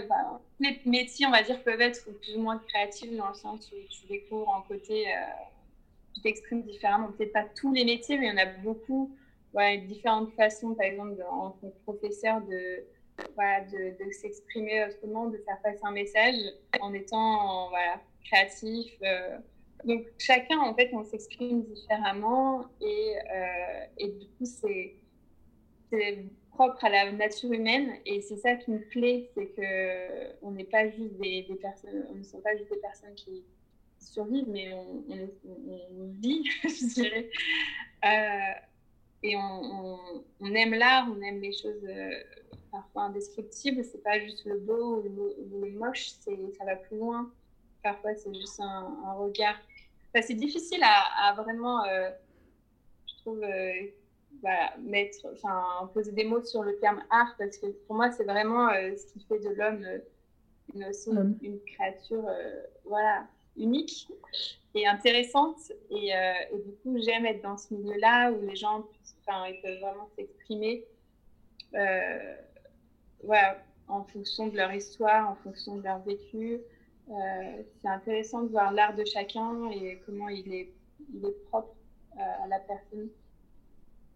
les 0.60 0.80
métiers, 0.84 1.26
on 1.26 1.30
va 1.30 1.42
dire, 1.42 1.62
peuvent 1.62 1.80
être 1.80 2.04
plus 2.20 2.36
ou 2.36 2.40
moins 2.40 2.58
créatifs 2.58 3.14
dans 3.16 3.28
le 3.28 3.34
sens 3.34 3.70
où 3.72 3.76
tu 3.88 4.06
découvres 4.06 4.48
en 4.48 4.62
côté, 4.62 5.08
euh, 5.08 5.20
tu 6.14 6.20
t'exprimes 6.20 6.62
différemment. 6.62 7.12
Peut-être 7.12 7.32
pas 7.32 7.44
tous 7.44 7.72
les 7.72 7.84
métiers, 7.84 8.18
mais 8.18 8.26
il 8.26 8.30
y 8.30 8.32
en 8.32 8.42
a 8.42 8.46
beaucoup, 8.46 9.14
ouais, 9.54 9.78
différentes 9.78 10.32
façons, 10.34 10.74
par 10.74 10.86
exemple, 10.86 11.22
en 11.30 11.50
tant 11.50 11.68
que 11.68 11.78
professeur, 11.84 12.40
de, 12.42 12.84
de 13.18 14.12
s'exprimer 14.12 14.84
autrement, 14.84 15.26
de 15.26 15.38
faire 15.38 15.60
passer 15.62 15.80
un 15.82 15.92
message 15.92 16.34
en 16.80 16.92
étant 16.92 17.68
voilà, 17.68 18.00
créatif. 18.24 18.92
Euh. 19.02 19.38
donc, 19.84 20.06
chacun, 20.18 20.58
en 20.58 20.74
fait, 20.74 20.90
on 20.92 21.04
s'exprime 21.04 21.62
différemment 21.62 22.64
et, 22.80 23.14
euh, 23.16 23.84
et 23.98 24.08
du 24.08 24.26
coup, 24.26 24.44
c'est 24.44 24.96
propre 26.56 26.82
à 26.86 26.88
la 26.88 27.12
nature 27.12 27.52
humaine 27.52 27.92
et 28.06 28.22
c'est 28.22 28.38
ça 28.38 28.54
qui 28.56 28.70
me 28.70 28.78
plaît, 28.78 29.28
c'est 29.34 29.46
que 29.48 30.34
on 30.42 30.52
n'est 30.52 30.64
pas 30.64 30.88
juste 30.88 31.14
des, 31.20 31.42
personnes, 31.60 32.06
on 32.10 32.14
ne 32.14 32.22
sont 32.22 32.40
pas 32.40 32.56
juste 32.56 32.70
des 32.70 32.80
personnes 32.80 33.14
qui, 33.14 33.44
survivent, 33.98 34.48
mais 34.48 34.72
on, 34.72 35.04
on, 35.08 36.12
vit, 36.20 36.44
je 36.64 36.94
dirais. 36.94 37.30
Euh, 38.04 38.60
et 39.22 39.36
on, 39.36 40.54
aime 40.54 40.74
l'art, 40.74 41.08
on 41.10 41.20
aime 41.22 41.40
les 41.40 41.52
choses 41.52 41.84
euh, 41.84 42.10
parfois 42.70 43.04
indescriptibles. 43.04 43.82
C'est 43.84 44.02
pas 44.02 44.20
juste 44.20 44.44
le 44.44 44.58
beau 44.58 45.02
ou 45.02 45.62
le, 45.64 45.72
moche, 45.72 46.10
c'est 46.20 46.38
ça 46.56 46.64
va 46.64 46.76
plus 46.76 46.98
loin. 46.98 47.30
Parfois, 47.82 48.14
c'est 48.14 48.32
juste 48.34 48.60
un, 48.60 49.12
regard. 49.14 49.56
Enfin, 50.08 50.24
c'est 50.24 50.34
difficile 50.34 50.82
à, 50.82 51.28
à 51.28 51.34
vraiment, 51.34 51.84
euh, 51.84 52.10
je 53.08 53.22
trouve 53.22 53.40
mettre, 54.78 55.26
enfin, 55.32 55.90
poser 55.92 56.12
des 56.12 56.24
mots 56.24 56.42
sur 56.42 56.62
le 56.62 56.78
terme 56.78 57.02
art, 57.10 57.34
parce 57.38 57.58
que 57.58 57.66
pour 57.86 57.96
moi, 57.96 58.10
c'est 58.10 58.24
vraiment 58.24 58.68
euh, 58.68 58.94
ce 58.96 59.12
qui 59.12 59.24
fait 59.26 59.38
de 59.38 59.50
l'homme 59.50 59.84
euh, 59.84 59.98
une, 60.74 61.38
une, 61.42 61.60
créature 61.64 62.24
euh, 62.28 62.62
voilà, 62.84 63.26
unique 63.56 64.08
et 64.74 64.86
intéressante. 64.86 65.72
Et, 65.90 66.10
et 66.10 66.58
du 66.58 66.72
coup, 66.82 66.98
j'aime 66.98 67.24
être 67.26 67.42
dans 67.42 67.56
ce 67.56 67.72
milieu-là 67.74 68.32
où 68.32 68.40
les 68.46 68.56
gens 68.56 68.86
ils 69.28 69.60
peuvent 69.62 69.80
vraiment 69.80 70.08
s'exprimer 70.16 70.84
voilà, 73.24 73.58
en 73.88 74.04
fonction 74.04 74.48
de 74.48 74.56
leur 74.56 74.72
histoire, 74.72 75.30
en 75.30 75.34
fonction 75.36 75.76
de 75.76 75.82
leur 75.82 76.00
vécu. 76.00 76.60
c'est 77.08 77.88
intéressant 77.88 78.42
de 78.42 78.48
voir 78.48 78.72
l'art 78.72 78.94
de 78.94 79.04
chacun 79.04 79.70
et 79.70 80.00
comment 80.04 80.28
il 80.28 80.52
est, 80.52 80.72
il 81.14 81.24
est 81.24 81.44
propre 81.48 81.74
à 82.18 82.46
la 82.48 82.58
personne. 82.60 83.08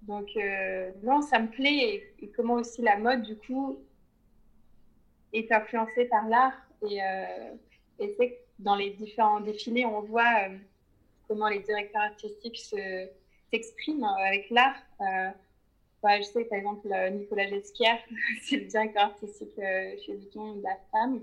Donc, 0.02 0.30
euh, 0.36 0.90
non, 1.02 1.20
ça 1.20 1.38
me 1.38 1.48
plaît. 1.48 2.14
Et, 2.20 2.28
comment 2.28 2.54
aussi 2.54 2.82
la 2.82 2.96
mode, 2.96 3.22
du 3.22 3.36
coup, 3.36 3.78
est 5.32 5.50
influencée 5.52 6.06
par 6.06 6.28
l'art. 6.28 6.56
Et, 6.88 7.02
euh, 7.02 7.54
et 7.98 8.14
c'est 8.18 8.38
dans 8.58 8.76
les 8.76 8.90
différents 8.90 9.40
défilés, 9.40 9.86
on 9.86 10.02
voit 10.02 10.48
euh, 10.48 10.56
comment 11.28 11.48
les 11.48 11.60
directeurs 11.60 12.02
artistiques 12.02 12.58
s'expriment 13.50 14.04
avec 14.04 14.50
l'art. 14.50 14.76
je 15.00 16.22
sais, 16.22 16.44
par 16.44 16.58
exemple, 16.58 16.88
Nicolas 17.12 17.46
Gesquière, 17.48 17.98
c'est 18.42 18.56
le 18.56 18.64
directeur 18.66 19.04
artistique 19.04 19.54
chez 19.56 20.14
Vuitton 20.14 20.56
de 20.56 20.62
la 20.62 20.76
femme. 20.90 21.20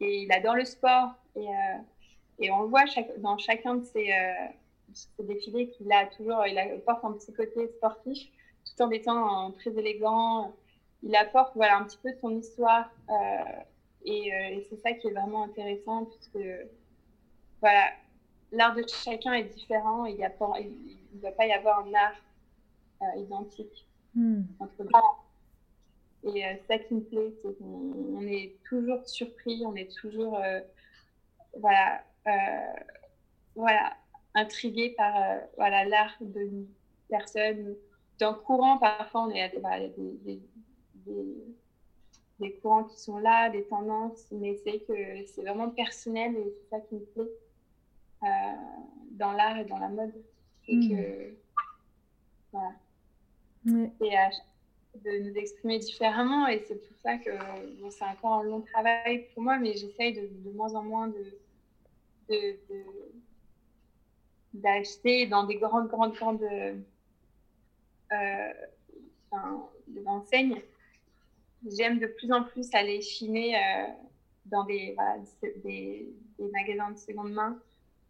Et 0.00 0.22
il 0.22 0.32
adore 0.32 0.56
le 0.56 0.64
sport. 0.64 1.14
Et, 1.36 1.46
et 2.38 2.50
on 2.50 2.62
le 2.62 2.68
voit 2.68 2.84
dans 3.18 3.38
chacun 3.38 3.76
de 3.76 3.84
ses 3.84 4.12
ce 4.92 5.22
défilé 5.22 5.70
qu'il 5.70 5.90
a 5.92 6.06
toujours, 6.06 6.46
il 6.46 6.58
apporte 6.58 7.04
un 7.04 7.12
petit 7.12 7.32
côté 7.32 7.68
sportif, 7.68 8.28
tout 8.64 8.82
en 8.82 8.90
étant 8.90 9.52
très 9.52 9.70
élégant. 9.70 10.54
Il 11.02 11.14
apporte 11.16 11.52
voilà, 11.54 11.78
un 11.78 11.84
petit 11.84 11.98
peu 12.02 12.12
de 12.12 12.18
son 12.18 12.38
histoire. 12.38 12.90
Euh, 13.08 13.12
euh, 13.12 14.06
et, 14.06 14.66
c'est 14.68 14.76
ça 14.76 14.92
qui 14.92 15.08
est 15.08 15.12
vraiment 15.12 15.44
intéressant, 15.44 16.06
puisque 16.06 16.46
voilà, 17.60 17.90
l'art 18.52 18.74
de 18.74 18.84
chacun 18.86 19.34
est 19.34 19.54
différent. 19.54 20.04
Il 20.06 20.18
ne 20.18 21.20
doit 21.20 21.32
pas 21.32 21.46
y 21.46 21.52
avoir 21.52 21.86
un 21.86 21.94
art 21.94 22.16
euh, 23.02 23.20
identique 23.20 23.86
hmm. 24.14 24.42
entre 24.58 24.84
deux. 24.84 26.34
Et 26.34 26.42
ça 26.68 26.78
qui 26.78 26.94
me 26.94 27.00
plaît, 27.00 27.32
c'est 27.42 27.58
qu'on 27.58 28.20
est 28.26 28.54
toujours 28.68 29.06
surpris, 29.08 29.62
on 29.64 29.74
est 29.74 29.90
toujours 29.90 30.38
voilà, 31.56 32.02
voilà, 33.54 33.96
intrigué 34.34 34.90
par 34.96 35.16
euh, 35.16 35.38
voilà 35.56 35.84
l'art 35.84 36.16
d'une 36.20 36.66
personne, 37.08 37.76
d'un 38.18 38.34
courant. 38.34 38.78
Parfois, 38.78 39.22
on 39.24 39.30
est 39.30 39.42
à 39.42 39.48
des, 39.88 40.40
des, 42.38 42.52
courants 42.62 42.84
qui 42.84 42.98
sont 42.98 43.18
là, 43.18 43.50
des 43.50 43.64
tendances, 43.64 44.26
mais 44.32 44.56
c'est 44.64 44.80
que 44.80 45.26
c'est 45.26 45.42
vraiment 45.42 45.70
personnel 45.70 46.36
et 46.36 46.52
c'est 46.56 46.68
ça 46.70 46.80
qui 46.80 46.94
me 46.94 47.00
plaît 47.00 47.30
euh, 48.22 48.26
dans 49.12 49.32
l'art 49.32 49.58
et 49.58 49.64
dans 49.64 49.78
la 49.78 49.88
mode. 49.88 50.14
C'est 50.66 50.74
hmm. 50.74 50.90
que 50.90 51.34
voilà. 52.52 52.72
de 53.64 55.28
nous 55.28 55.34
exprimer 55.36 55.78
différemment. 55.78 56.46
Et 56.46 56.64
c'est 56.66 56.76
pour 56.76 56.96
ça 56.98 57.16
que 57.18 57.30
c'est 57.90 58.04
encore 58.04 58.34
un 58.34 58.42
long 58.44 58.60
travail 58.60 59.26
pour 59.34 59.42
moi, 59.42 59.58
mais 59.58 59.74
j'essaye 59.74 60.14
de, 60.14 60.28
de, 60.44 60.50
moins 60.56 60.74
en 60.74 60.82
moins 60.82 61.08
de, 61.08 61.24
d'acheter 64.52 65.26
dans 65.26 65.44
des 65.44 65.56
grandes, 65.56 65.88
grandes, 65.88 66.14
grandes 66.14 66.42
euh, 68.12 68.52
enseignes. 70.06 70.60
J'aime 71.66 71.98
de 71.98 72.06
plus 72.06 72.32
en 72.32 72.44
plus 72.44 72.68
aller 72.72 73.00
chiner 73.00 73.56
euh, 73.56 73.86
dans 74.46 74.64
des, 74.64 74.96
magasins 76.38 76.90
de 76.92 76.98
seconde 76.98 77.32
main 77.32 77.60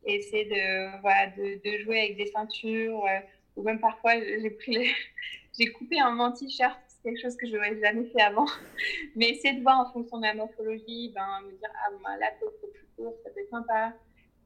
et 0.05 0.15
essayer 0.17 0.45
de, 0.47 1.83
jouer 1.85 2.01
avec 2.01 2.17
des 2.17 2.27
ceintures. 2.27 3.05
Euh, 3.05 3.21
ou 3.57 3.63
même 3.63 3.81
parfois, 3.81 4.13
j'ai 4.21 4.51
pris 4.51 4.91
j'ai 5.59 5.67
coupé 5.73 5.99
un 5.99 6.13
mon 6.13 6.33
t-shirt, 6.33 6.79
c'est 6.87 7.03
quelque 7.03 7.21
chose 7.21 7.37
que 7.37 7.47
je 7.47 7.55
n'aurais 7.55 7.79
jamais 7.81 8.05
fait 8.07 8.23
avant. 8.23 8.47
Mais 9.17 9.31
essayer 9.31 9.55
de 9.55 9.63
voir 9.63 9.81
en 9.81 9.93
fonction 9.93 10.19
de 10.19 10.23
la 10.23 10.35
morphologie, 10.35 11.13
ben, 11.15 11.41
me 11.45 11.51
dire, 11.51 11.71
ah 11.75 11.91
ben, 11.91 12.17
la 12.19 12.31
peau 12.33 12.47
c'est 12.61 12.73
plus 12.73 12.87
court, 12.97 13.15
ça 13.25 13.31
peut 13.31 13.41
être 13.41 13.51
sympa. 13.51 13.93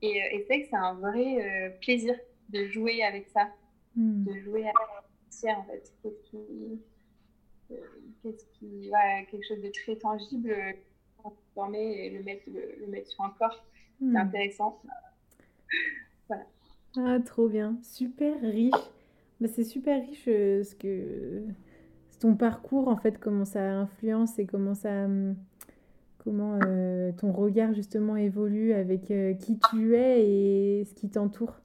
Et, 0.04 0.22
euh, 0.22 0.26
et 0.32 0.44
c'est 0.46 0.60
que 0.60 0.66
c'est 0.68 0.76
un 0.76 0.94
vrai 0.94 1.38
euh, 1.40 1.70
plaisir 1.80 2.14
de 2.50 2.66
jouer 2.66 3.02
avec 3.02 3.26
ça, 3.28 3.48
hmm. 3.96 4.24
de 4.24 4.38
jouer 4.40 4.64
avec 4.64 4.74
ça 5.30 5.52
en 5.52 5.64
fait. 5.64 5.92
Qu'est-ce 6.02 6.30
qui, 6.30 6.82
euh, 7.70 7.76
qu'est-ce 8.22 8.44
qui, 8.58 8.90
quelque 9.30 9.46
chose 9.46 9.62
de 9.62 9.70
très 9.70 9.96
tangible, 9.96 10.54
transformer 11.16 12.06
et 12.06 12.10
le 12.10 12.22
mettre, 12.22 12.42
le, 12.48 12.86
mettre 12.88 13.08
sur 13.08 13.24
un 13.24 13.30
corps. 13.38 13.64
C'est 13.98 14.04
hmm. 14.04 14.16
intéressant. 14.16 14.82
voilà. 16.28 16.44
Ah, 16.98 17.18
trop 17.20 17.48
bien. 17.48 17.78
Super 17.82 18.38
riche. 18.42 18.74
Bah, 19.40 19.48
c'est 19.48 19.64
super 19.64 20.02
riche 20.06 20.24
ce 20.26 20.74
que 20.74 21.44
ton 22.20 22.36
parcours, 22.36 22.88
en 22.88 22.96
fait, 22.96 23.18
comment 23.18 23.46
ça 23.46 23.72
influence 23.72 24.38
et 24.38 24.44
comment 24.44 24.74
ça. 24.74 25.06
Comment 26.24 26.58
euh, 26.64 27.12
ton 27.12 27.32
regard 27.32 27.74
justement 27.74 28.16
évolue 28.16 28.72
avec 28.72 29.10
euh, 29.10 29.34
qui 29.34 29.58
tu 29.70 29.94
es 29.94 30.26
et 30.26 30.84
ce 30.86 30.94
qui 30.94 31.10
t'entoure. 31.10 31.60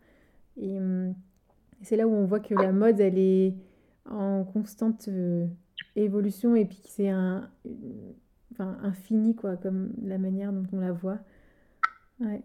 Et 0.58 0.78
hum, 0.78 1.16
c'est 1.82 1.96
là 1.96 2.06
où 2.06 2.14
on 2.14 2.26
voit 2.26 2.42
que 2.42 2.54
la 2.54 2.74
mode, 2.74 3.00
elle 3.00 3.18
est 3.18 3.54
en 4.10 4.44
constante 4.44 5.08
euh, 5.08 5.48
évolution 5.96 6.56
et 6.56 6.66
puis 6.66 6.82
que 6.82 6.90
c'est 6.90 7.08
un, 7.08 7.50
enfin, 8.52 8.78
infini, 8.84 9.34
quoi, 9.34 9.56
comme 9.56 9.94
la 10.04 10.18
manière 10.18 10.52
dont 10.52 10.66
on 10.74 10.82
la 10.82 10.92
voit. 10.92 11.20
Ouais. 12.20 12.42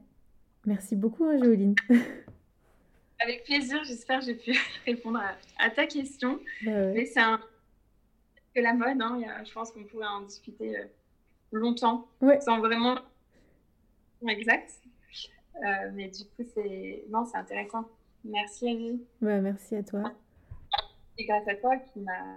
Merci 0.66 0.94
beaucoup, 0.94 1.25
hein, 1.25 1.37
Géoline. 1.42 1.75
Avec 3.21 3.42
plaisir, 3.44 3.83
j'espère 3.85 4.21
que 4.21 4.26
j'ai 4.26 4.37
pu 4.37 4.56
répondre 4.87 5.21
à, 5.59 5.71
ta 5.71 5.87
question. 5.87 6.38
Bah 6.64 6.92
Mais 6.92 7.06
c'est 7.06 7.21
un... 7.21 7.40
que 8.54 8.61
la 8.61 8.73
mode, 8.73 9.00
hein, 9.00 9.21
je 9.44 9.52
pense 9.52 9.73
qu'on 9.73 9.83
pourrait 9.83 10.06
en 10.06 10.23
discuter 10.23 10.76
longtemps, 11.59 12.09
sans 12.41 12.59
vraiment 12.59 12.97
exact. 14.29 14.81
Euh, 15.57 15.91
mais 15.95 16.09
du 16.09 16.25
coup, 16.25 16.43
c'est 16.55 17.05
non, 17.11 17.25
c'est 17.25 17.37
intéressant. 17.37 17.89
Merci 18.25 18.69
Annie. 18.69 19.05
Bah, 19.21 19.41
merci 19.41 19.77
à 19.77 19.83
toi. 19.83 20.13
Et 21.19 21.27
grâce 21.27 21.47
à 21.47 21.55
toi 21.55 21.77
qui 21.77 22.01
m'a 22.01 22.37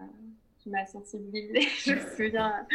qui 0.60 0.70
m'a 0.70 0.86
sensibilisée. 0.86 1.62
Je 1.86 1.94
me 1.94 2.16
souviens 2.16 2.68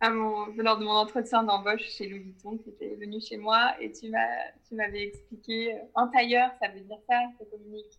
à 0.00 0.10
mon 0.10 0.46
lors 0.56 0.78
de 0.78 0.84
mon 0.84 0.92
entretien 0.92 1.42
d'embauche 1.42 1.90
chez 1.90 2.08
Louis 2.08 2.20
Vuitton, 2.20 2.56
qui 2.56 2.70
était 2.70 2.94
venu 2.94 3.20
chez 3.20 3.36
moi 3.36 3.74
et 3.80 3.92
tu 3.92 4.08
m'as 4.08 4.50
tu 4.66 4.74
m'avais 4.74 5.08
expliqué 5.08 5.74
euh, 5.74 5.78
en 5.94 6.08
tailleur, 6.08 6.50
ça 6.60 6.68
veut 6.68 6.80
dire 6.80 6.98
ça, 7.08 7.20
ça 7.38 7.44
communique. 7.44 7.98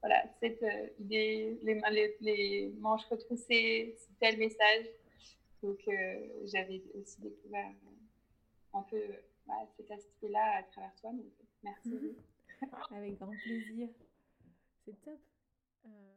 Voilà, 0.00 0.22
cette 0.40 0.62
euh, 0.62 0.86
idée, 1.00 1.58
les, 1.62 1.80
les, 1.90 2.16
les 2.20 2.74
manches 2.80 3.04
retroussées, 3.08 3.94
c'est 3.96 4.18
tel 4.20 4.38
message. 4.38 4.86
Donc, 5.62 5.80
euh, 5.88 6.28
j'avais 6.44 6.82
aussi 6.94 7.20
découvert 7.20 7.70
euh, 7.70 8.78
un 8.78 8.82
peu 8.82 9.00
bah, 9.46 9.54
cet 9.76 9.90
aspect-là 9.90 10.58
à 10.58 10.62
travers 10.64 10.94
toi. 10.96 11.12
Donc, 11.12 11.32
merci. 11.62 12.16
Avec 12.90 13.18
grand 13.18 13.32
plaisir. 13.44 13.88
C'est 14.84 15.00
top. 15.02 15.20
Euh, 15.86 16.14